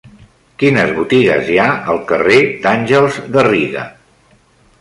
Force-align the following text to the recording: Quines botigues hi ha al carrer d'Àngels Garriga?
Quines 0.63 0.93
botigues 0.99 1.51
hi 1.55 1.59
ha 1.63 1.67
al 1.93 2.01
carrer 2.13 2.39
d'Àngels 2.65 3.21
Garriga? 3.37 3.89